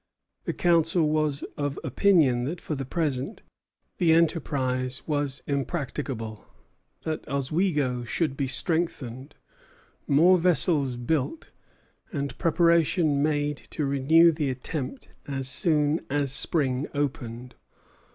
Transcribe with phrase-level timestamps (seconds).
[0.45, 3.43] The council was of opinion that for the present
[3.99, 6.43] the enterprise was impracticable;
[7.03, 9.35] that Oswego should be strengthened,
[10.07, 11.51] more vessels built,
[12.11, 17.53] and preparation made to renew the attempt as soon as spring opened.